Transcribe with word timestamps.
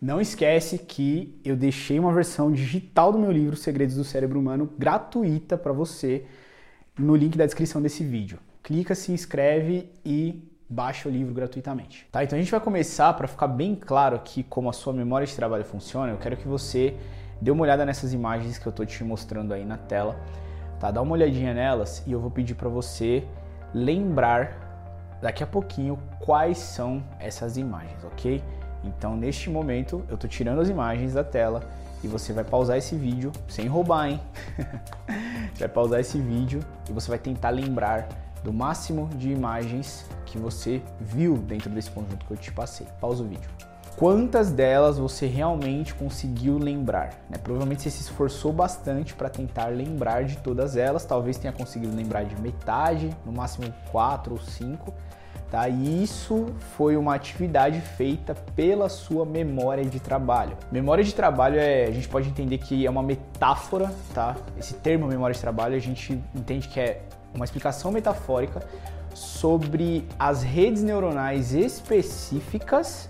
Não 0.00 0.20
esquece 0.20 0.78
que 0.78 1.40
eu 1.44 1.56
deixei 1.56 1.98
uma 1.98 2.12
versão 2.12 2.52
digital 2.52 3.10
do 3.10 3.18
meu 3.18 3.32
livro 3.32 3.56
Segredos 3.56 3.96
do 3.96 4.04
Cérebro 4.04 4.38
Humano 4.38 4.72
gratuita 4.78 5.58
para 5.58 5.72
você 5.72 6.24
no 6.96 7.16
link 7.16 7.36
da 7.36 7.44
descrição 7.44 7.82
desse 7.82 8.04
vídeo. 8.04 8.38
Clica, 8.62 8.94
se 8.94 9.10
inscreve 9.10 9.90
e 10.04 10.48
baixa 10.70 11.08
o 11.08 11.12
livro 11.12 11.34
gratuitamente. 11.34 12.06
Tá? 12.12 12.22
Então 12.22 12.38
a 12.38 12.40
gente 12.40 12.50
vai 12.50 12.60
começar 12.60 13.12
para 13.14 13.26
ficar 13.26 13.48
bem 13.48 13.74
claro 13.74 14.14
aqui 14.14 14.44
como 14.44 14.70
a 14.70 14.72
sua 14.72 14.92
memória 14.92 15.26
de 15.26 15.34
trabalho 15.34 15.64
funciona. 15.64 16.12
Eu 16.12 16.18
quero 16.18 16.36
que 16.36 16.46
você 16.46 16.94
dê 17.40 17.50
uma 17.50 17.62
olhada 17.64 17.84
nessas 17.84 18.12
imagens 18.12 18.56
que 18.56 18.68
eu 18.68 18.70
estou 18.70 18.86
te 18.86 19.02
mostrando 19.02 19.52
aí 19.52 19.64
na 19.64 19.78
tela. 19.78 20.16
Tá? 20.78 20.92
Dá 20.92 21.02
uma 21.02 21.14
olhadinha 21.14 21.52
nelas 21.52 22.04
e 22.06 22.12
eu 22.12 22.20
vou 22.20 22.30
pedir 22.30 22.54
para 22.54 22.68
você 22.68 23.24
lembrar 23.74 25.18
daqui 25.20 25.42
a 25.42 25.46
pouquinho 25.46 25.98
quais 26.20 26.58
são 26.58 27.02
essas 27.18 27.56
imagens, 27.56 28.04
ok? 28.04 28.40
Então, 28.84 29.16
neste 29.16 29.50
momento, 29.50 30.04
eu 30.08 30.14
estou 30.14 30.28
tirando 30.28 30.60
as 30.60 30.68
imagens 30.68 31.14
da 31.14 31.24
tela 31.24 31.62
e 32.02 32.08
você 32.08 32.32
vai 32.32 32.44
pausar 32.44 32.76
esse 32.76 32.94
vídeo, 32.94 33.32
sem 33.48 33.66
roubar, 33.66 34.08
hein? 34.08 34.20
você 35.52 35.60
vai 35.60 35.68
pausar 35.68 36.00
esse 36.00 36.18
vídeo 36.18 36.60
e 36.88 36.92
você 36.92 37.08
vai 37.08 37.18
tentar 37.18 37.50
lembrar 37.50 38.08
do 38.42 38.52
máximo 38.52 39.08
de 39.16 39.30
imagens 39.30 40.06
que 40.24 40.38
você 40.38 40.80
viu 41.00 41.36
dentro 41.36 41.70
desse 41.70 41.90
conjunto 41.90 42.24
que 42.24 42.32
eu 42.32 42.36
te 42.36 42.52
passei. 42.52 42.86
Pausa 43.00 43.22
o 43.22 43.26
vídeo. 43.26 43.50
Quantas 43.96 44.52
delas 44.52 44.96
você 44.96 45.26
realmente 45.26 45.92
conseguiu 45.92 46.56
lembrar? 46.56 47.14
Né? 47.28 47.36
Provavelmente 47.42 47.82
você 47.82 47.90
se 47.90 48.02
esforçou 48.02 48.52
bastante 48.52 49.12
para 49.12 49.28
tentar 49.28 49.66
lembrar 49.66 50.22
de 50.22 50.36
todas 50.38 50.76
elas, 50.76 51.04
talvez 51.04 51.36
tenha 51.36 51.52
conseguido 51.52 51.96
lembrar 51.96 52.22
de 52.22 52.40
metade, 52.40 53.10
no 53.26 53.32
máximo 53.32 53.74
quatro 53.90 54.34
ou 54.34 54.40
cinco 54.40 54.94
tá? 55.50 55.68
E 55.68 56.02
isso 56.02 56.46
foi 56.76 56.96
uma 56.96 57.14
atividade 57.14 57.80
feita 57.80 58.34
pela 58.34 58.88
sua 58.88 59.24
memória 59.24 59.84
de 59.84 60.00
trabalho. 60.00 60.56
Memória 60.70 61.02
de 61.02 61.14
trabalho 61.14 61.58
é, 61.58 61.84
a 61.84 61.90
gente 61.90 62.08
pode 62.08 62.28
entender 62.28 62.58
que 62.58 62.86
é 62.86 62.90
uma 62.90 63.02
metáfora, 63.02 63.92
tá? 64.14 64.36
Esse 64.58 64.74
termo 64.74 65.06
memória 65.06 65.34
de 65.34 65.40
trabalho 65.40 65.74
a 65.74 65.78
gente 65.78 66.20
entende 66.34 66.68
que 66.68 66.80
é 66.80 67.02
uma 67.34 67.44
explicação 67.44 67.90
metafórica 67.90 68.62
sobre 69.14 70.06
as 70.18 70.42
redes 70.42 70.82
neuronais 70.82 71.52
específicas 71.52 73.08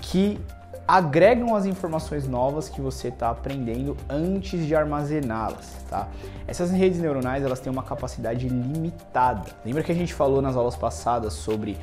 que 0.00 0.40
agregam 0.86 1.54
as 1.56 1.66
informações 1.66 2.28
novas 2.28 2.68
que 2.68 2.80
você 2.80 3.08
está 3.08 3.30
aprendendo 3.30 3.96
antes 4.08 4.64
de 4.64 4.74
armazená-las, 4.74 5.84
tá? 5.88 6.08
Essas 6.46 6.70
redes 6.70 7.00
neuronais 7.00 7.44
elas 7.44 7.58
têm 7.58 7.72
uma 7.72 7.82
capacidade 7.82 8.48
limitada. 8.48 9.50
Lembra 9.64 9.82
que 9.82 9.90
a 9.90 9.94
gente 9.94 10.14
falou 10.14 10.40
nas 10.40 10.56
aulas 10.56 10.76
passadas 10.76 11.32
sobre 11.32 11.76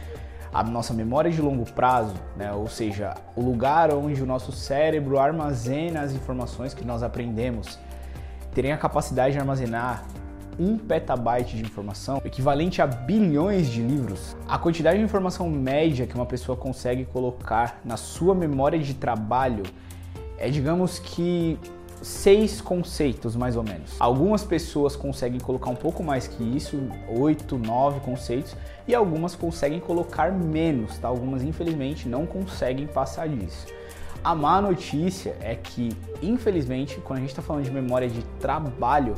a 0.54 0.64
nossa 0.64 0.94
memória 0.94 1.32
de 1.32 1.42
longo 1.42 1.66
prazo, 1.72 2.14
né? 2.38 2.54
ou 2.54 2.68
seja, 2.68 3.16
o 3.36 3.42
lugar 3.42 3.92
onde 3.92 4.22
o 4.22 4.26
nosso 4.26 4.52
cérebro 4.52 5.18
armazena 5.18 6.02
as 6.02 6.14
informações 6.14 6.74
que 6.74 6.86
nós 6.86 7.02
aprendemos, 7.02 7.80
terem 8.54 8.72
a 8.72 8.78
capacidade 8.78 9.34
de 9.34 9.40
armazenar 9.40 10.06
um 10.60 10.78
petabyte 10.78 11.58
de 11.58 11.64
informação, 11.64 12.22
equivalente 12.24 12.82
a 12.82 12.88
bilhões 12.88 13.68
de 13.68 13.82
livros, 13.82 14.36
a 14.48 14.58
quantidade 14.58 14.98
de 14.98 15.04
informação 15.04 15.50
média 15.50 16.06
que 16.06 16.16
uma 16.16 16.26
pessoa 16.26 16.58
consegue 16.58 17.06
colocar 17.06 17.82
na 17.84 17.98
sua 17.98 18.34
memória 18.34 18.80
de 18.80 18.94
trabalho 18.94 19.64
é, 20.38 20.50
digamos 20.50 21.00
que, 21.00 21.58
seis 22.02 22.60
conceitos 22.60 23.36
mais 23.36 23.56
ou 23.56 23.64
menos. 23.64 23.96
Algumas 23.98 24.44
pessoas 24.44 24.96
conseguem 24.96 25.40
colocar 25.40 25.70
um 25.70 25.76
pouco 25.76 26.04
mais 26.04 26.28
que 26.28 26.44
isso, 26.44 26.78
oito, 27.08 27.58
nove 27.58 28.02
conceitos, 28.02 28.56
e 28.86 28.94
algumas 28.94 29.36
conseguem 29.36 29.80
colocar 29.80 30.32
menos, 30.32 30.98
tá? 30.98 31.08
Algumas, 31.08 31.44
infelizmente, 31.44 32.10
não 32.10 32.26
conseguem 32.26 32.88
passar 32.88 33.30
disso. 33.30 33.68
A 34.24 34.34
má 34.34 34.62
notícia 34.62 35.36
é 35.42 35.54
que, 35.54 35.90
infelizmente, 36.22 36.98
quando 37.04 37.18
a 37.18 37.20
gente 37.20 37.32
está 37.32 37.42
falando 37.42 37.66
de 37.66 37.72
memória 37.72 38.08
de 38.08 38.24
trabalho, 38.40 39.16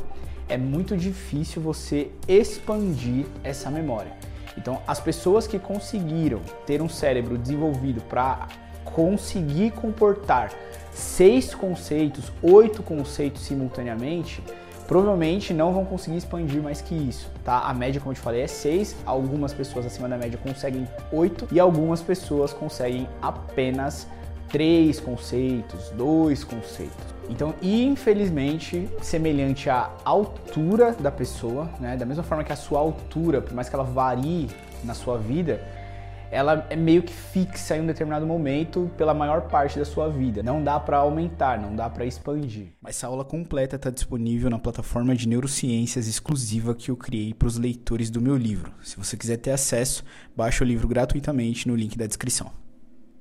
é 0.48 0.56
muito 0.56 0.96
difícil 0.96 1.62
você 1.62 2.10
expandir 2.26 3.24
essa 3.44 3.70
memória. 3.70 4.10
Então, 4.58 4.80
as 4.84 4.98
pessoas 4.98 5.46
que 5.46 5.60
conseguiram 5.60 6.40
ter 6.66 6.82
um 6.82 6.88
cérebro 6.88 7.38
desenvolvido 7.38 8.00
para 8.08 8.48
conseguir 8.84 9.70
comportar 9.72 10.50
seis 10.90 11.54
conceitos, 11.54 12.32
oito 12.42 12.82
conceitos 12.82 13.42
simultaneamente, 13.42 14.42
provavelmente 14.88 15.54
não 15.54 15.72
vão 15.72 15.84
conseguir 15.84 16.16
expandir 16.16 16.60
mais 16.60 16.80
que 16.80 16.96
isso, 16.96 17.30
tá? 17.44 17.60
A 17.60 17.72
média, 17.72 18.00
como 18.00 18.10
eu 18.10 18.16
te 18.16 18.20
falei, 18.20 18.40
é 18.40 18.48
seis. 18.48 18.96
Algumas 19.06 19.54
pessoas 19.54 19.86
acima 19.86 20.08
da 20.08 20.18
média 20.18 20.38
conseguem 20.42 20.88
oito 21.12 21.46
e 21.52 21.60
algumas 21.60 22.02
pessoas 22.02 22.52
conseguem 22.52 23.08
apenas 23.22 24.08
três 24.48 25.00
conceitos, 25.00 25.90
dois 25.90 26.44
conceitos. 26.44 27.16
Então, 27.28 27.54
infelizmente, 27.60 28.88
semelhante 29.02 29.68
à 29.68 29.90
altura 30.04 30.92
da 30.92 31.10
pessoa, 31.10 31.68
né, 31.80 31.96
da 31.96 32.06
mesma 32.06 32.22
forma 32.22 32.44
que 32.44 32.52
a 32.52 32.56
sua 32.56 32.78
altura, 32.78 33.40
por 33.40 33.52
mais 33.52 33.68
que 33.68 33.74
ela 33.74 33.84
varie 33.84 34.48
na 34.84 34.94
sua 34.94 35.18
vida, 35.18 35.60
ela 36.30 36.66
é 36.70 36.76
meio 36.76 37.02
que 37.02 37.12
fixa 37.12 37.76
em 37.76 37.82
um 37.82 37.86
determinado 37.86 38.26
momento 38.26 38.90
pela 38.96 39.14
maior 39.14 39.42
parte 39.42 39.78
da 39.78 39.84
sua 39.84 40.08
vida. 40.08 40.42
Não 40.42 40.62
dá 40.62 40.78
para 40.78 40.98
aumentar, 40.98 41.60
não 41.60 41.74
dá 41.74 41.88
para 41.88 42.04
expandir. 42.04 42.68
Essa 42.84 43.06
aula 43.06 43.24
completa 43.24 43.76
está 43.76 43.90
disponível 43.90 44.50
na 44.50 44.58
plataforma 44.58 45.14
de 45.14 45.28
neurociências 45.28 46.06
exclusiva 46.06 46.74
que 46.74 46.90
eu 46.90 46.96
criei 46.96 47.32
para 47.32 47.48
os 47.48 47.58
leitores 47.58 48.10
do 48.10 48.20
meu 48.20 48.36
livro. 48.36 48.72
Se 48.82 48.96
você 48.96 49.16
quiser 49.16 49.36
ter 49.36 49.52
acesso, 49.52 50.04
baixe 50.36 50.62
o 50.62 50.66
livro 50.66 50.88
gratuitamente 50.88 51.68
no 51.68 51.76
link 51.76 51.96
da 51.96 52.06
descrição. 52.06 52.65